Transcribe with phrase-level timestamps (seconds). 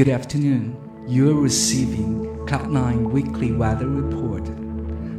[0.00, 0.76] Good afternoon.
[1.06, 4.44] You are receiving Cloud Nine Weekly Weather Report.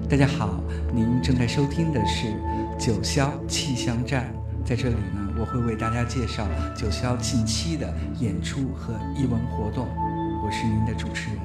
[0.09, 0.59] 大家好，
[0.91, 2.33] 您正在收听的是
[2.79, 4.33] 九霄气象站。
[4.65, 9.87] 在这里呢，我会为大家介绍九霄近期的演出和艺文活动。
[10.43, 11.39] 我是您的主持人，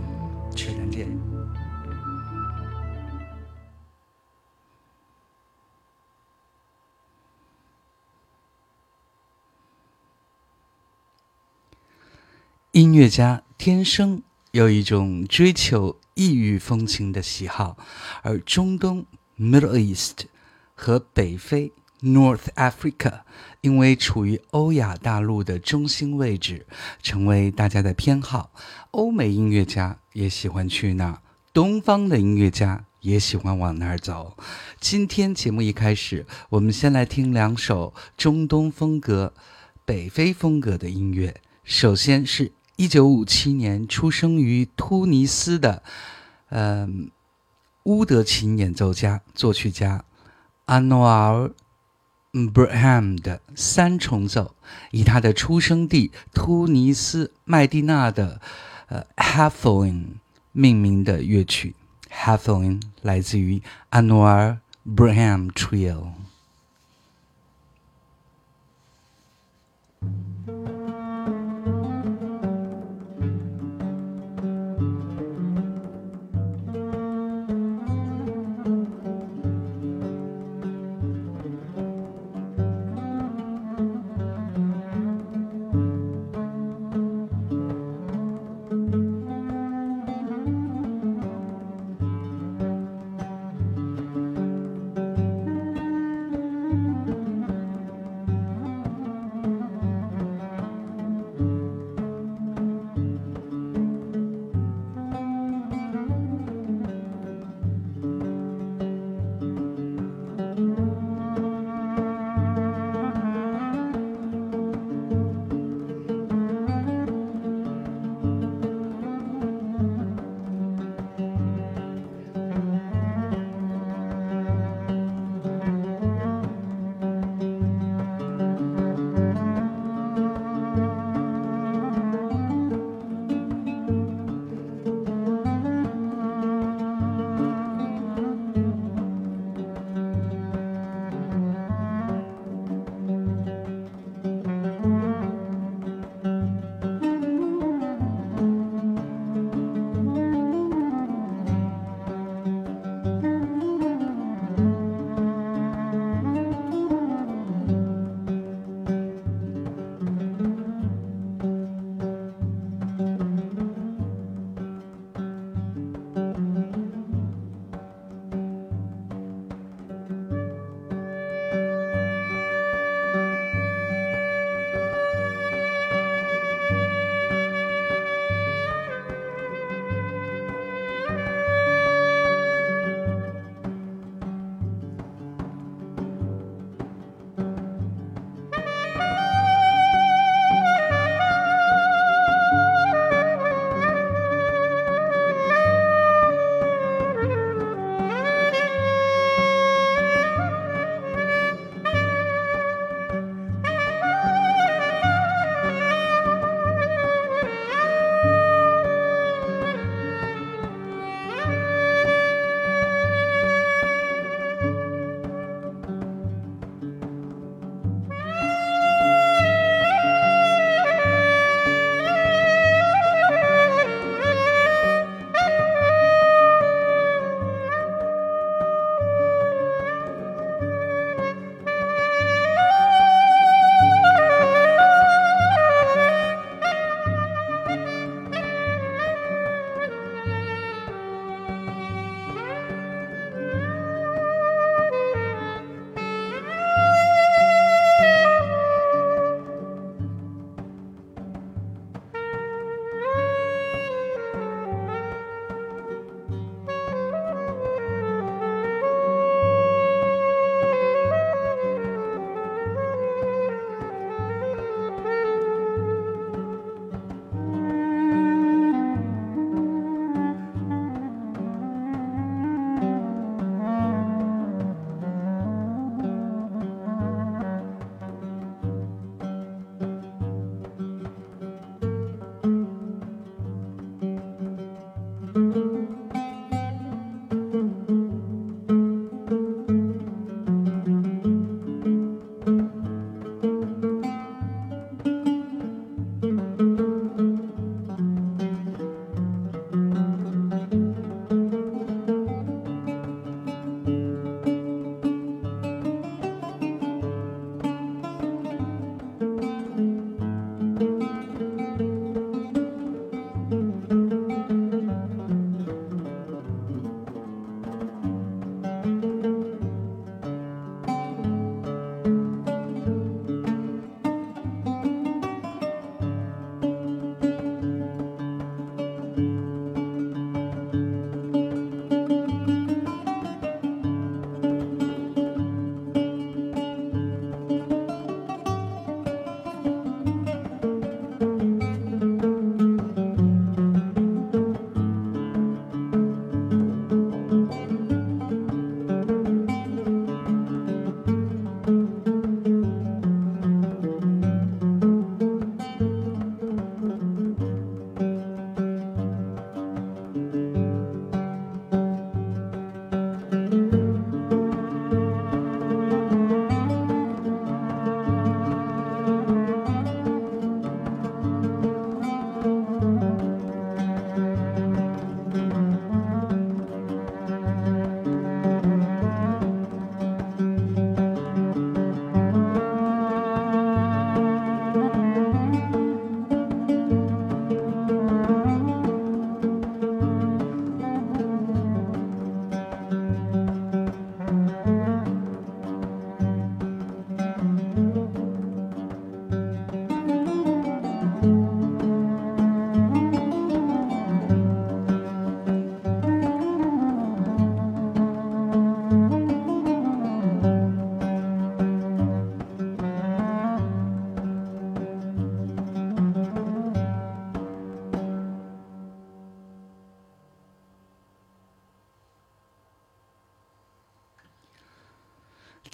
[0.54, 1.06] 车丹健。
[12.76, 17.78] 音乐家天生有一种追求异域风情的喜好，
[18.20, 19.06] 而中东
[19.40, 20.26] （Middle East）
[20.75, 23.20] 和北非 （North Africa）
[23.62, 26.67] 因为处于欧亚大陆的中心位置，
[27.02, 28.50] 成为大家的偏好。
[28.90, 31.22] 欧美音乐家也喜欢去那儿，
[31.55, 34.37] 东方的音乐家也喜欢往那儿走。
[34.79, 39.32] 今天节目一开始，我们先来听两首中东风格、
[39.87, 41.40] 北非风格的音乐。
[41.64, 42.52] 首先是。
[42.76, 45.82] 一九五七年出生于突尼斯的，
[46.50, 46.87] 呃，
[47.84, 50.05] 乌德琴演奏家、作曲家
[50.67, 51.50] 安诺尔·
[52.50, 54.55] 布尔汉姆的三重奏，
[54.90, 58.43] 以他的出生地突尼斯麦地那的
[58.88, 60.17] 呃 h a f o i n
[60.52, 61.75] 命名的乐曲
[62.11, 64.58] h a f o i n 来自于安诺尔·
[64.94, 66.08] 布尔汉姆 Trio。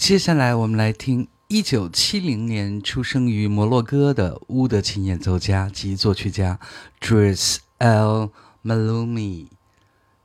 [0.03, 6.59] 接下来我们来听一九七零年出生于摩洛哥的乌德琴演奏家及作曲家
[7.01, 8.31] Dries El
[8.65, 9.47] Maloumi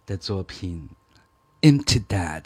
[0.08, 0.90] 的作品
[1.70, 2.42] 《Empty Dad》。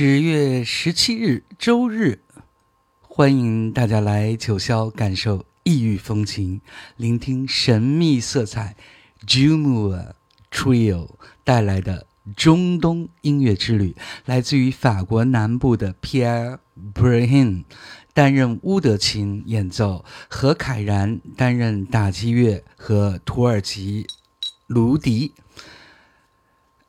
[0.00, 2.20] 十月十七日周日，
[3.00, 6.60] 欢迎大家来九霄感受异域风情，
[6.96, 8.76] 聆听神秘色彩
[9.26, 10.12] Jumua
[10.52, 11.08] Trio
[11.42, 12.06] 带来的
[12.36, 13.96] 中东音乐之旅。
[14.24, 16.58] 来自于法国南部的 Pierre
[16.94, 17.64] Brahim
[18.14, 24.06] 担任乌德琴演奏，何凯然担任打击乐和土耳其
[24.68, 25.32] 卢迪。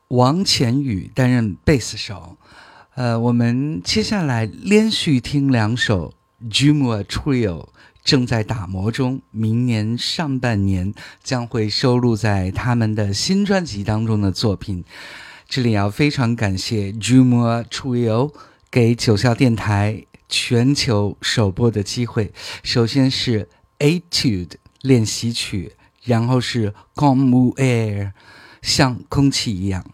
[0.06, 2.36] 王乾宇担任贝斯手，
[2.94, 6.12] 呃，我们接下来连续听两首
[6.50, 7.68] Juma Trio
[8.02, 14.84] 正在打磨中，明年上半年将会收录在他们的新专辑当中的作品。
[15.48, 18.32] 这里要非常感谢 Juma Trio
[18.70, 22.32] 给九霄电台全球首播的机会。
[22.62, 23.48] 首先是
[23.78, 25.72] Etude 练习曲，
[26.02, 28.12] 然后是 Comme Air，
[28.62, 29.84] 像空气一样。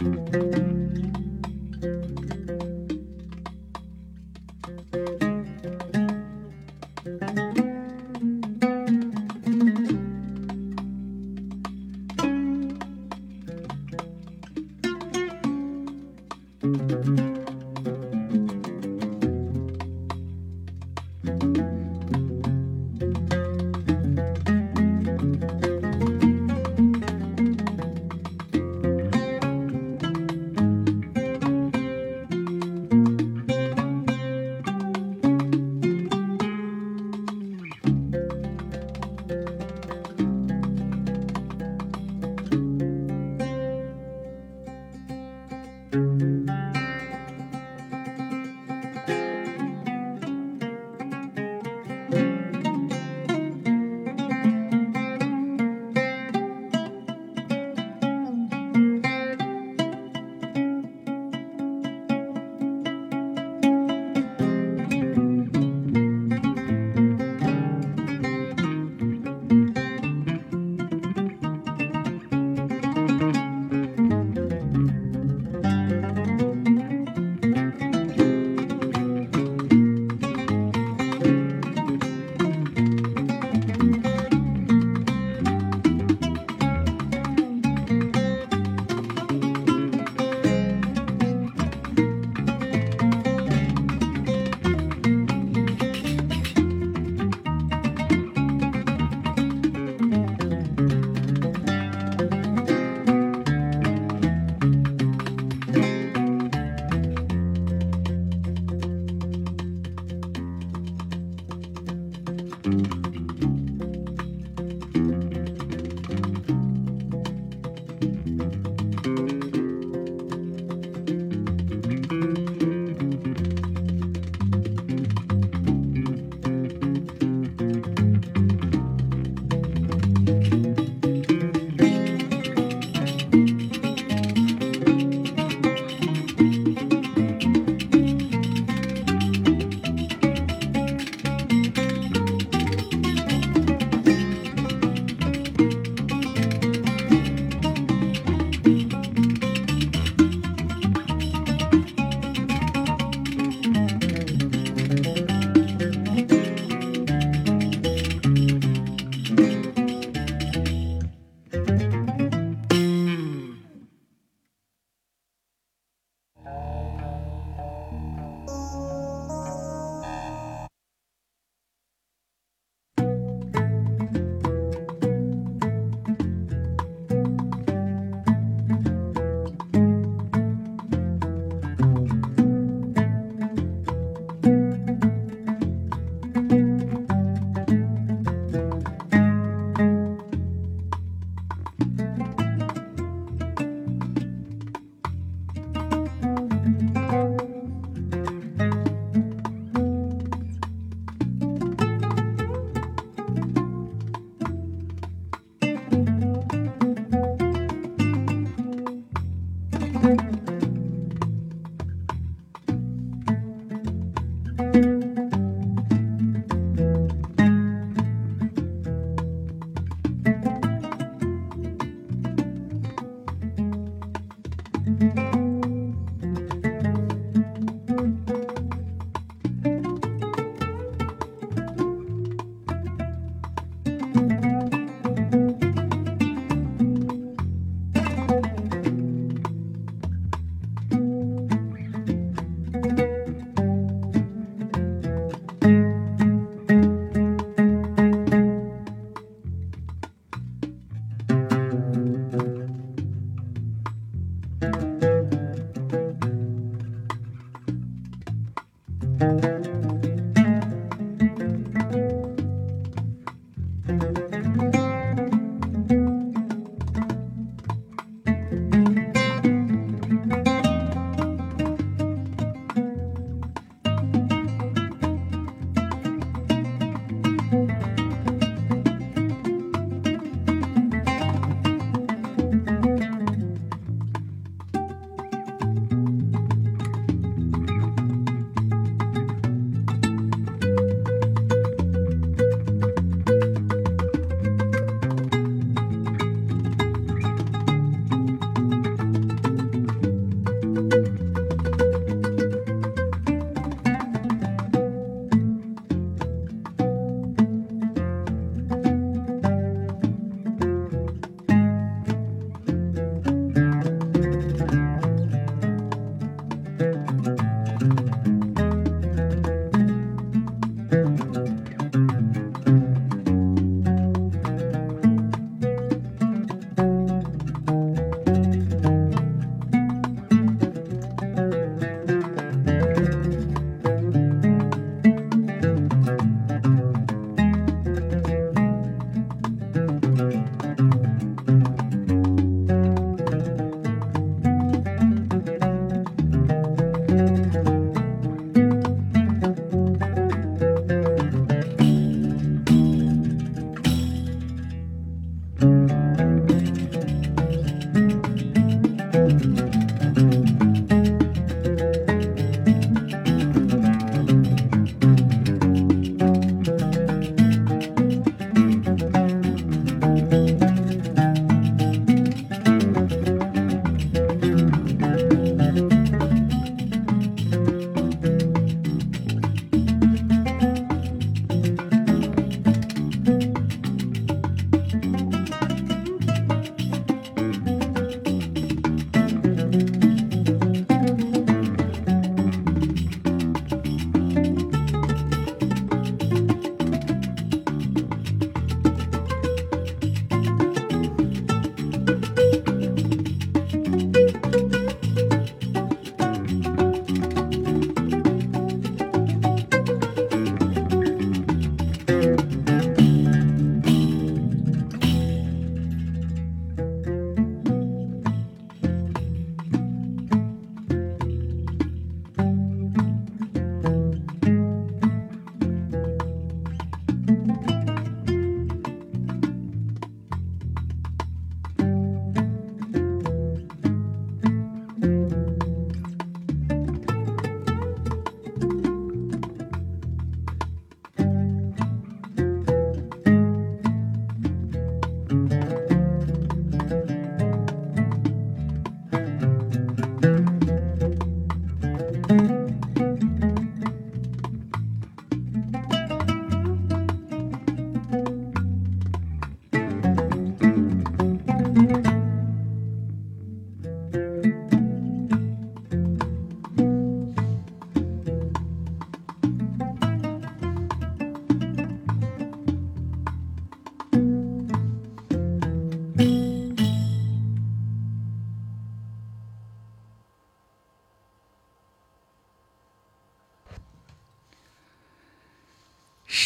[0.00, 0.41] うん。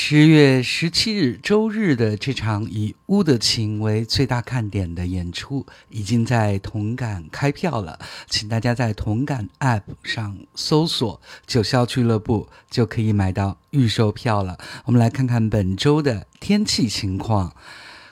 [0.08, 14.56] 十月十七日周日的这场以《乌的情》为最大看点的演出，已经在同感开票了，请大家在同感 App 上搜索“九霄俱乐部”，就可以买到预售票了。
[14.84, 17.56] 我们来看看本周的天气情况，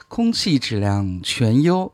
[0.09, 1.93] 空气质量全优。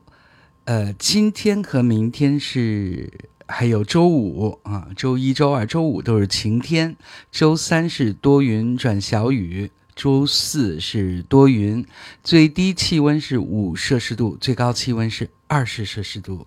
[0.64, 3.30] 呃，今天和明天是。
[3.48, 6.96] 还有周五啊，周一周二周五都是晴天，
[7.30, 11.86] 周三是多云转小雨，周四是多云，
[12.24, 16.46] 最低气温是五摄氏度，最高气温是二十摄氏度。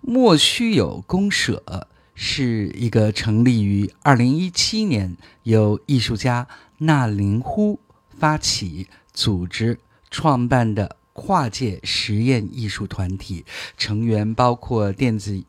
[0.00, 6.46] 莫须有公社是一个成立于二零一七年，由艺术家
[6.78, 7.80] 纳林呼
[8.18, 9.78] 发起、组织、
[10.10, 13.44] 创办的跨界实验艺术团体，
[13.76, 15.42] 成员包括电子。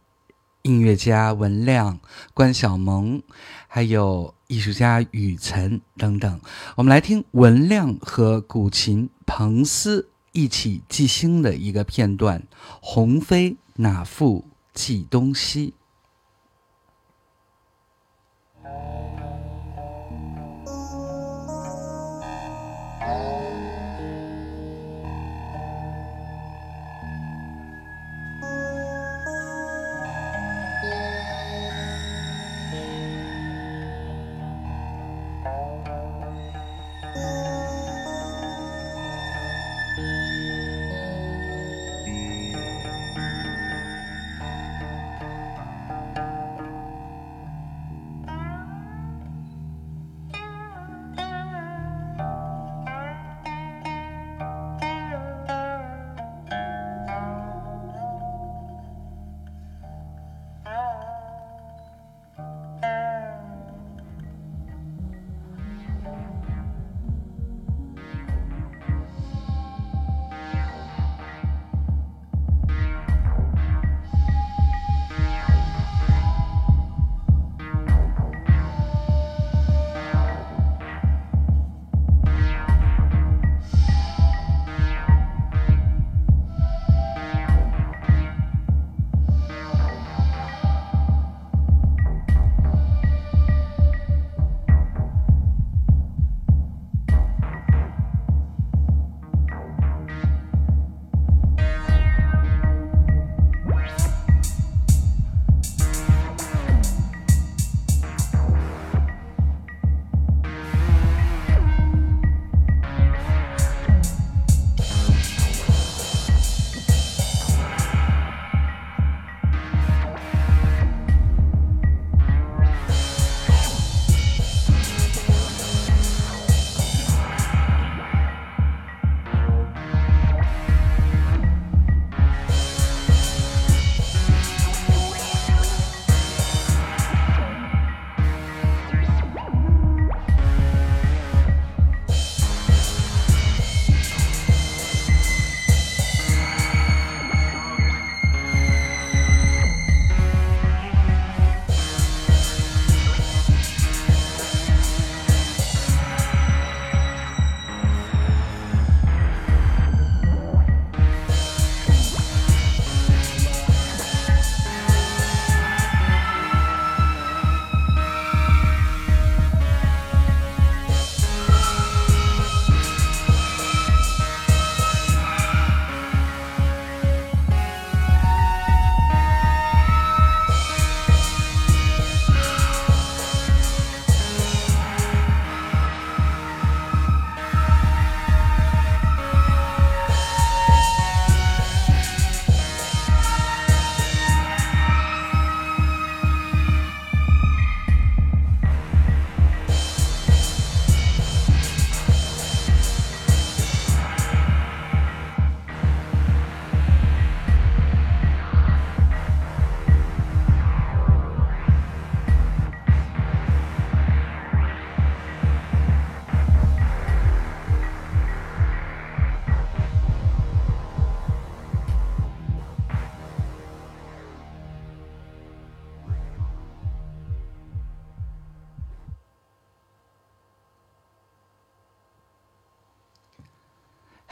[0.65, 1.99] 音乐家文亮、
[2.33, 3.21] 关晓萌，
[3.67, 6.41] 还有艺术家雨辰等等，
[6.75, 12.47] 我们来听文亮和古琴彭斯一起即兴的一个片段
[12.81, 15.75] ：“鸿飞哪复寄东西。”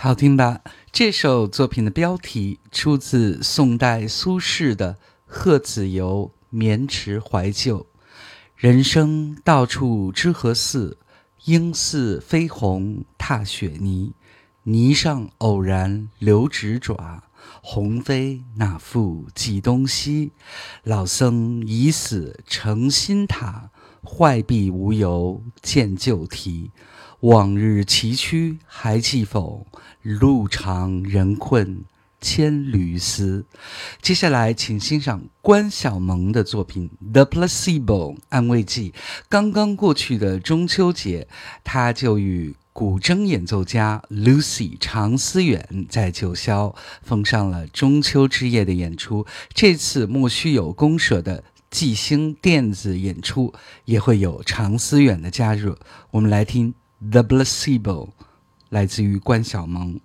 [0.04, 0.60] 好听吧？
[0.92, 4.96] 这首作品的标题出自宋代苏轼的
[5.26, 7.80] 《贺子游绵池怀旧》。
[8.58, 10.98] 人生到处知何似，
[11.46, 14.12] 应似飞鸿踏雪泥，
[14.64, 17.24] 泥上偶然留指爪。
[17.62, 20.34] 鸿飞那复计东西，
[20.84, 23.70] 老僧已死成新塔。
[24.06, 26.72] 坏壁无由见旧题，
[27.24, 29.66] 往日崎岖还记否？
[30.02, 31.86] 路长人困
[32.20, 33.46] 千缕丝。
[34.02, 38.94] 接下来，请欣赏关晓萌的作品《The Placebo》安慰剂。
[39.30, 41.30] 刚刚过去的中秋节，
[41.64, 49.26] 他就与古筝演奏家 Lucy 常思远在九霄奉上了中秋之夜的演出。
[49.54, 53.54] 这次莫须有公社的即兴电子演出
[53.86, 55.78] 也会有常思远的加入。
[56.12, 56.74] 我们来听
[57.12, 58.08] 《The Placebo》，
[58.70, 60.00] 来自于关晓萌。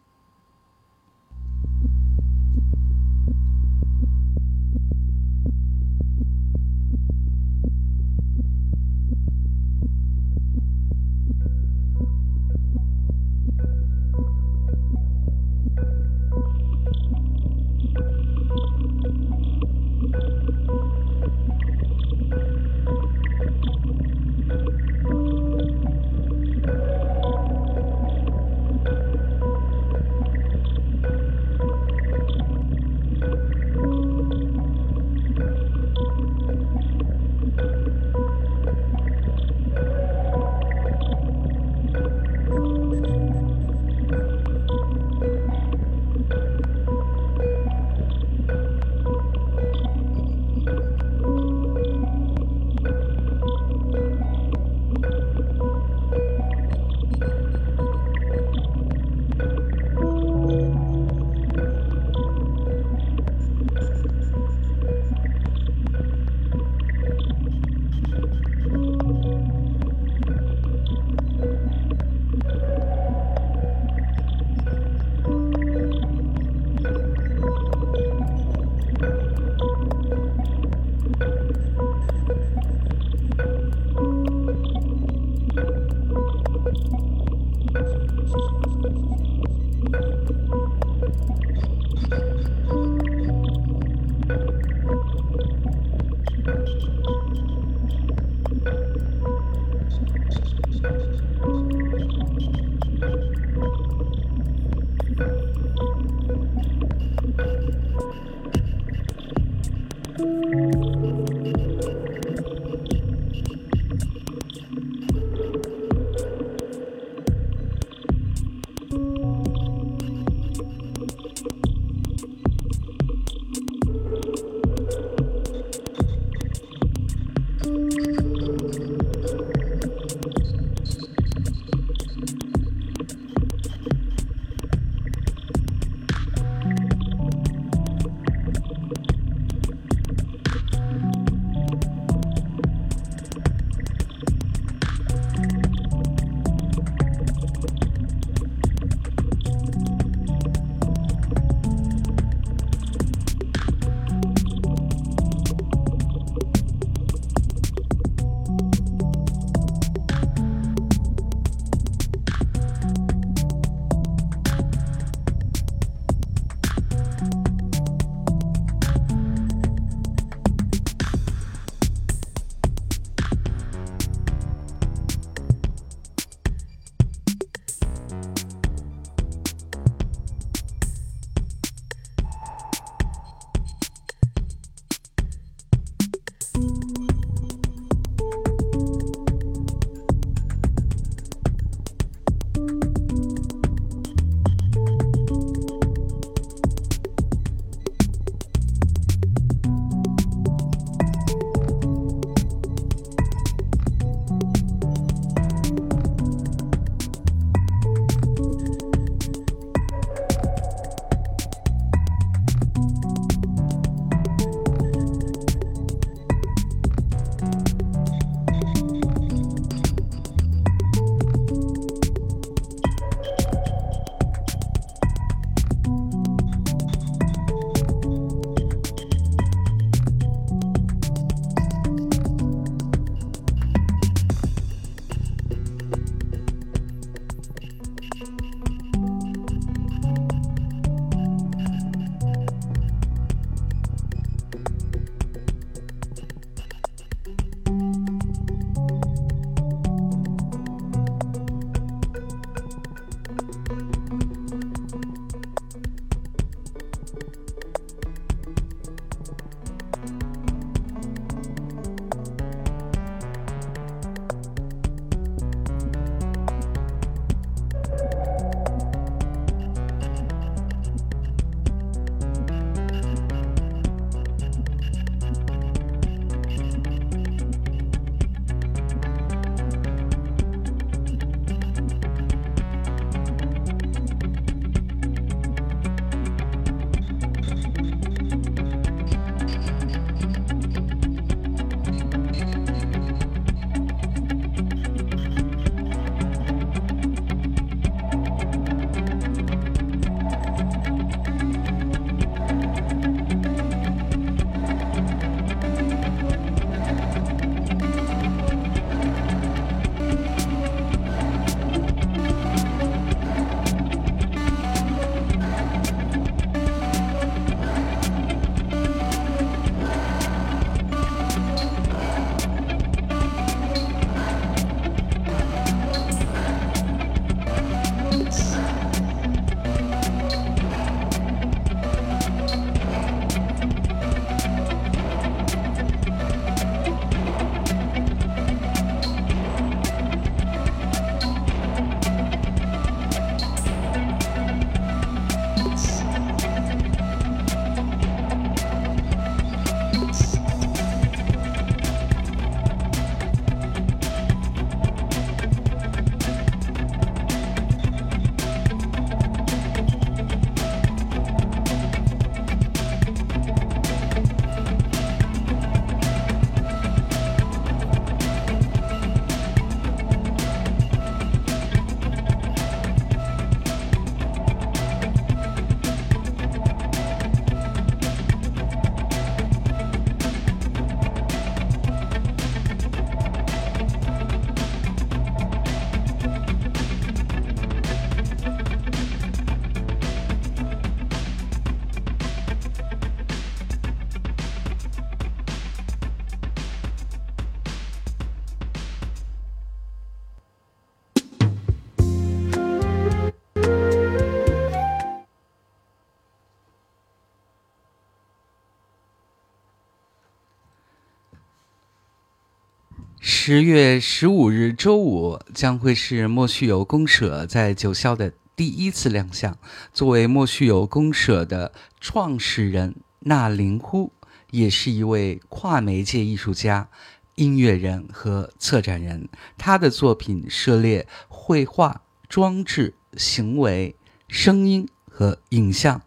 [413.50, 419.56] 十月十五日周五将会是莫须有公社在九霄的第一次亮相。
[419.94, 424.12] 作为莫须有公社的创始人，纳林呼
[424.50, 426.90] 也是一位跨媒介艺术家、
[427.36, 429.30] 音乐人和策展人。
[429.56, 433.96] 他的作品涉猎绘画、装置、行为、
[434.28, 436.02] 声音和影像。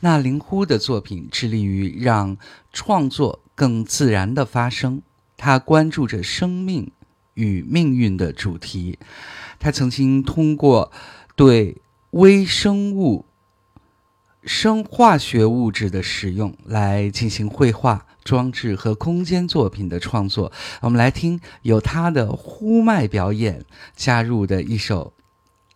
[0.00, 2.36] 纳林呼的作品致力于让
[2.72, 5.02] 创作更自然的发生。
[5.40, 6.92] 他关注着生命
[7.32, 8.98] 与命运的主题。
[9.58, 10.92] 他曾经通过
[11.34, 11.80] 对
[12.10, 13.24] 微生物、
[14.42, 20.52] 生化学物质的使用来进行绘画、装置和空间作品的创作。
[20.82, 23.64] 我们来听有他的呼麦表演
[23.96, 25.14] 加入的一首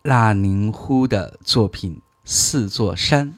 [0.03, 3.33] 拉宁呼的作品《四座山》。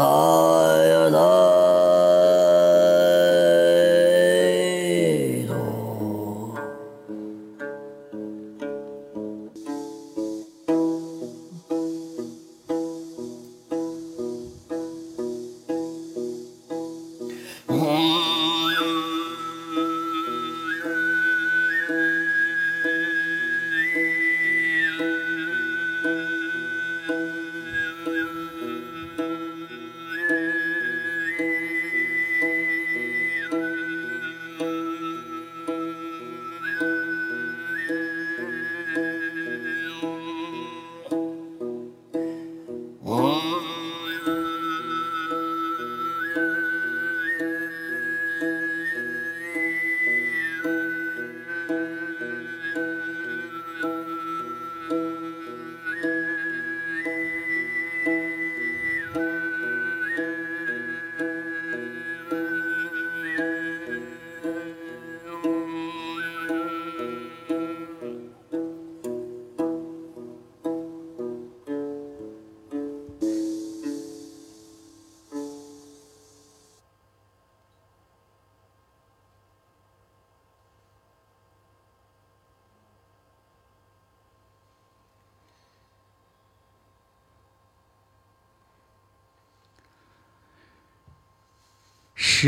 [0.00, 0.67] Oh.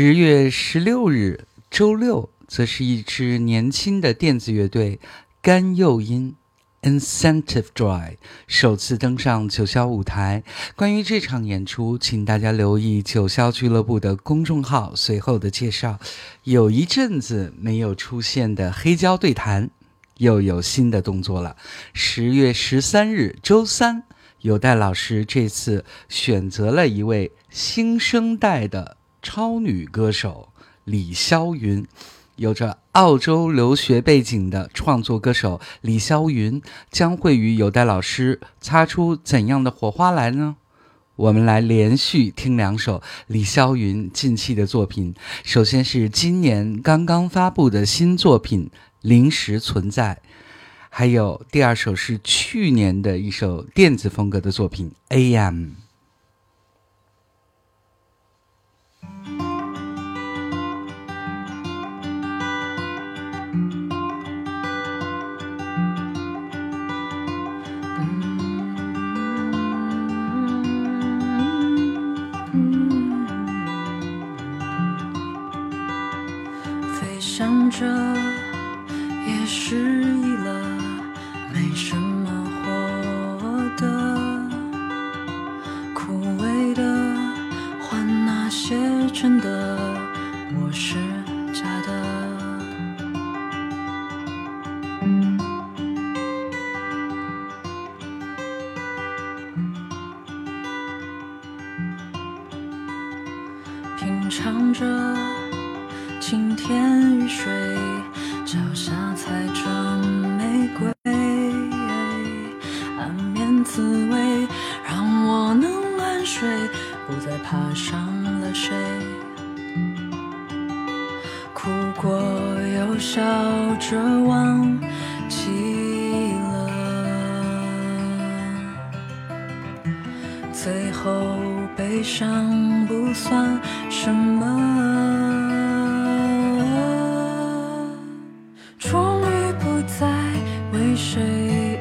[0.03, 4.99] 十月十六日，周六，则是一支年轻的电子乐队
[5.43, 6.35] 甘诱音
[6.81, 10.43] （Incentive Dry） 首次登上九霄舞台。
[10.75, 15.99] 关于这场演出，请大家留意九霄俱乐部的公众号随后的介绍。
[16.45, 19.69] 有一阵子没有出现的黑胶对谈，
[20.17, 21.55] 又有新的动作了。
[21.93, 24.01] 十月十三日，周三，
[24.39, 28.97] 有戴老师这次选择了一位新生代的。
[29.21, 30.49] 超女歌手
[30.83, 31.85] 李霄云，
[32.37, 40.55] 有着澳洲留学背景的创作歌手李霄云，将会与有代老师擦出怎样的火花来呢？
[41.17, 45.13] 我们来连续听两首李霄云近期的作品。
[45.43, 50.19] 首先是今年刚刚发布的新作品《临时存在》，
[50.89, 55.55] 还有第二首是去年的一首电子风格的作品《A.M》。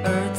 [0.05, 0.30] earth.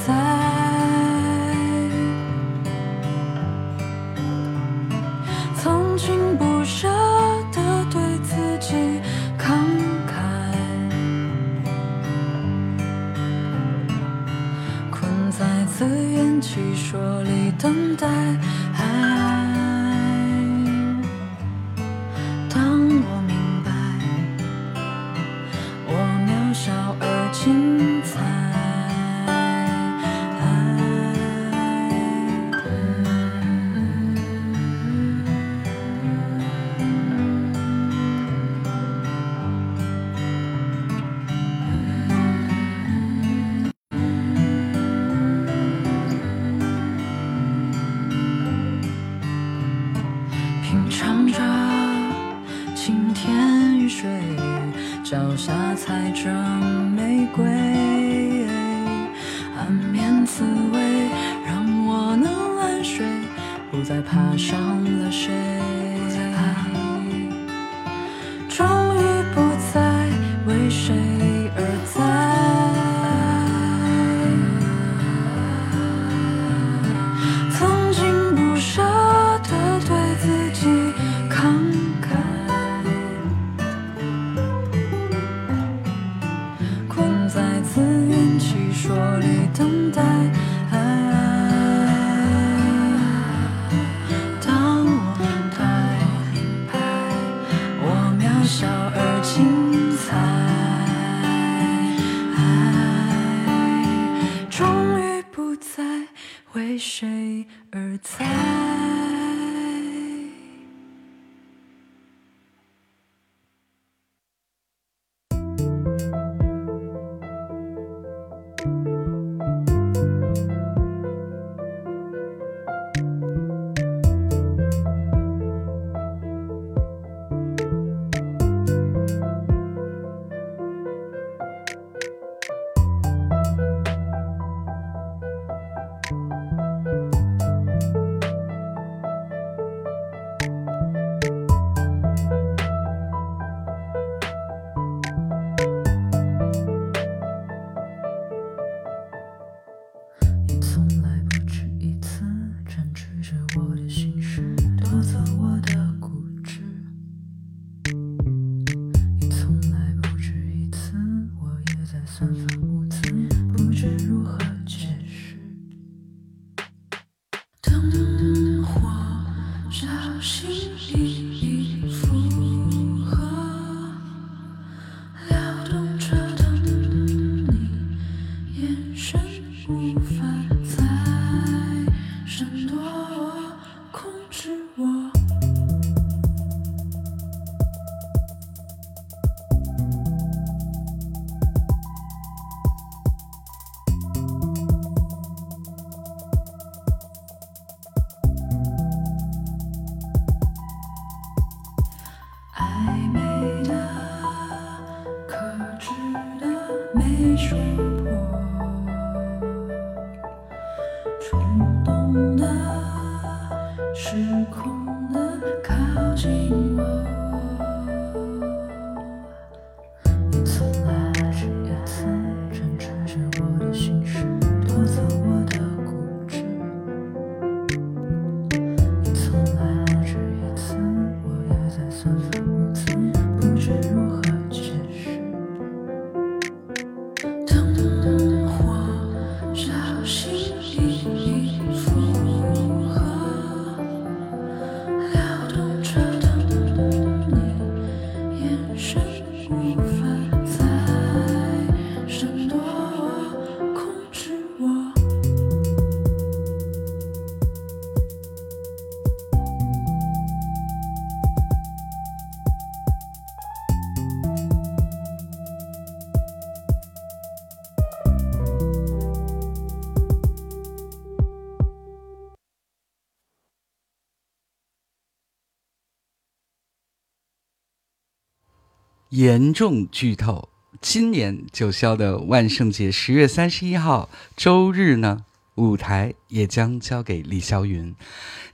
[279.22, 280.50] 严重剧透！
[280.82, 287.94] 今年九霄的万圣节十月三十一号周日呢，舞台也将交给李霄云。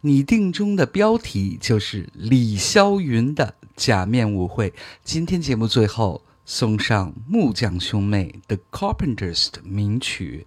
[0.01, 4.73] 拟定中的标题就是李霄云的假面舞会。
[5.05, 10.45] 今天节目最后送上木匠兄妹 The Carpenters 的名曲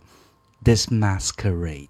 [0.62, 1.89] 《This Masquerade》。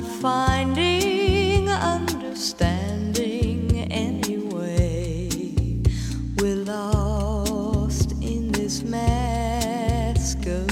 [0.00, 3.10] Not finding understanding
[3.90, 5.28] anyway.
[6.36, 10.69] We're lost in this masquerade.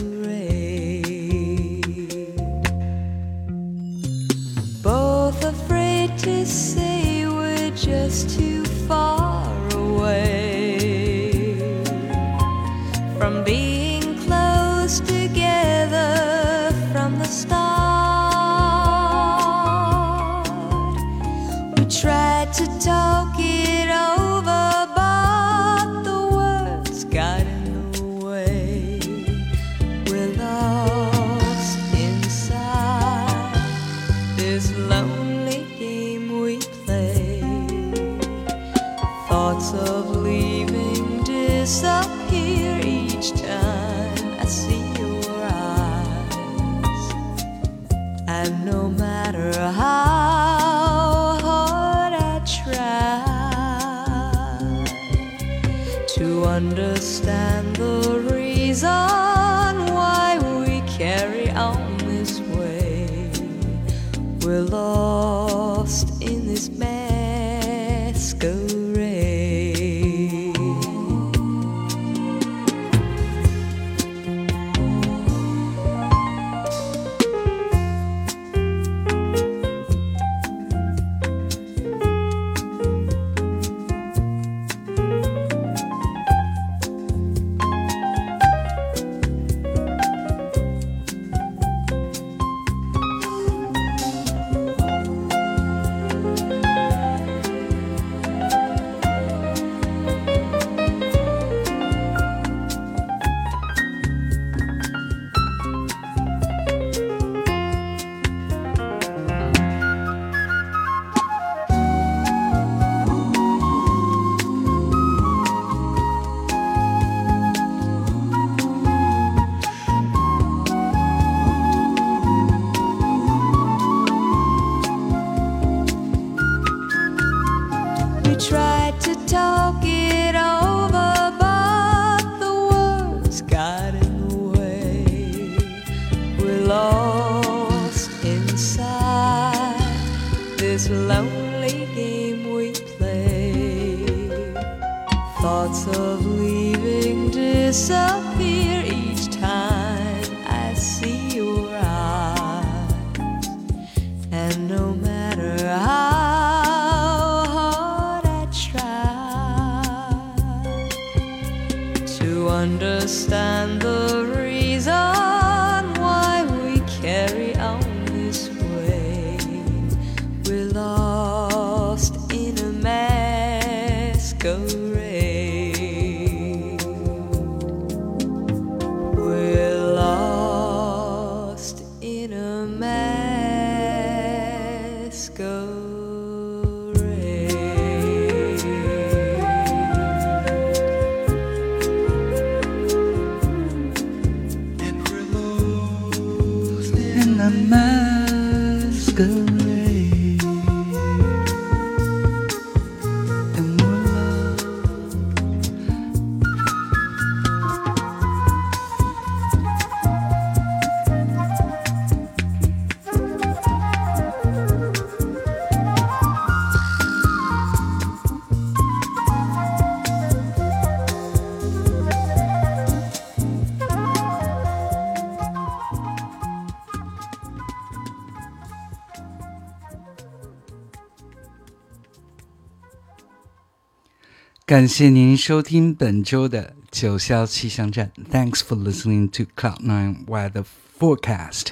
[234.68, 238.12] 感谢您收听本周的九霄气象站。
[238.32, 240.64] Thanks for listening to Cloud Nine Weather
[240.97, 241.68] Forecast。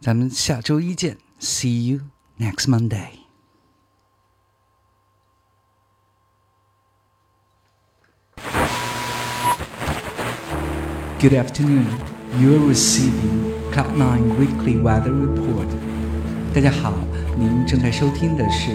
[0.00, 2.00] 咱们下周一见，See you
[2.38, 3.20] next Monday。
[11.18, 11.86] Good afternoon.
[12.38, 15.66] You are receiving Cloud9 Weekly Weather Report.
[16.54, 16.94] 大家好，
[17.36, 18.70] 您正在收听的是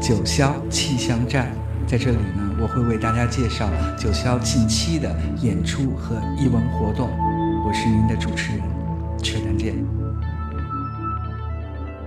[0.00, 1.50] 九霄气象站。
[1.88, 7.09] 在这里呢， 我会为大家介绍九霄近期的演出和艺文活动。
[7.67, 8.61] 我是您的主持人，
[9.21, 9.75] 车丹健。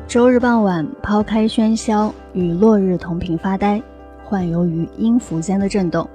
[0.08, 3.82] 周日傍晚，抛开喧嚣，与落日同频发呆，
[4.24, 6.08] 幻游于音符间的震动。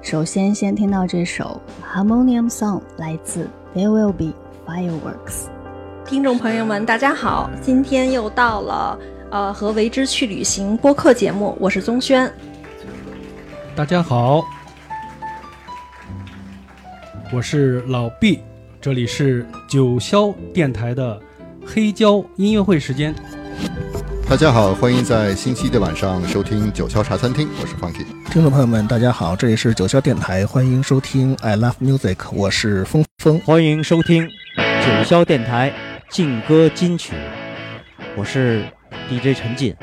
[0.00, 1.60] 首先，先听到这首
[1.94, 4.32] 《Harmonium Song》，来自 There Will Be
[4.66, 5.48] Fireworks。
[6.06, 8.98] 听众朋友们，大家好，今天又到了
[9.30, 12.32] 呃和为之去旅行播客节目，我是宗轩。
[13.76, 14.44] 大家好，
[17.32, 18.38] 我是老毕，
[18.80, 21.20] 这里是九霄电台的
[21.66, 23.12] 黑胶音乐会时间。
[24.28, 28.06] 大家好，欢迎在星期的晚上收听九霄茶餐厅，我是 Funky。
[28.30, 35.72] 听众朋友们，大家好，这里是九霄电台，欢迎收听 I Love Music，我是峰峰，欢迎收听九霄电台
[36.08, 37.14] 劲歌金曲，
[38.16, 38.64] 我是
[39.08, 39.74] DJ 陈进。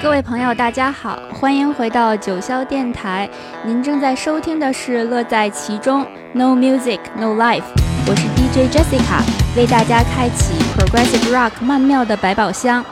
[0.00, 3.28] 各位朋友，大家好，欢迎回到九霄电台。
[3.64, 7.64] 您正在收听的是乐在其中，No Music No Life。
[8.06, 9.22] 我是 DJ Jessica，
[9.56, 12.84] 为大家开启 Progressive Rock 曼妙的百宝箱。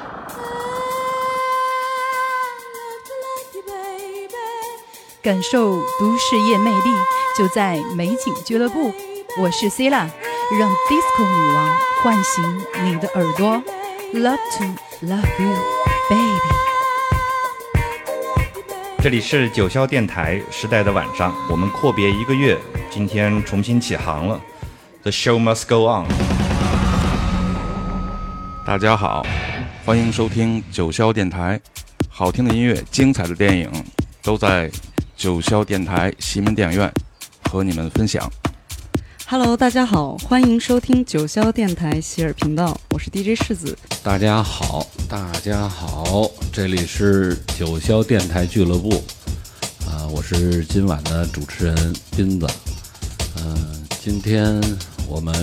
[5.22, 6.90] 感受都市夜魅力，
[7.38, 8.92] 就在美景俱乐部。
[9.38, 10.08] 我是 Cila，
[10.58, 13.62] 让 Disco 女王唤醒你的耳朵。
[14.12, 14.64] Love to
[15.06, 15.56] love you,
[16.08, 16.55] baby。
[19.06, 22.58] 这里是九霄电台时代的晚上，我们阔别一个月，
[22.90, 24.40] 今天重新起航了。
[25.02, 26.06] The show must go on。
[28.66, 29.24] 大家好，
[29.84, 31.60] 欢迎收听九霄电台，
[32.08, 33.70] 好听的音乐、精彩的电影
[34.24, 34.68] 都在
[35.16, 36.92] 九霄电台西门电影院
[37.48, 38.28] 和你们分享。
[39.28, 43.76] Hello，大家好，欢迎收听九霄电台喜尔频道，我是 DJ 世子。
[44.00, 49.02] 大家好，大家好，这里是九霄电台俱乐部，
[49.84, 52.46] 啊、我是今晚的主持人斌子，
[53.38, 54.60] 嗯、今天
[55.08, 55.34] 我们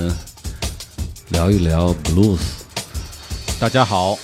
[1.32, 2.40] 聊一聊 blues。
[3.60, 4.18] 大家好，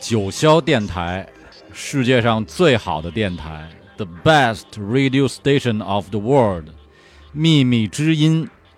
[0.00, 1.28] 九霄电台，
[1.72, 6.66] 世界上最好的电台，the best radio station of the world，
[7.32, 8.48] 秘密之音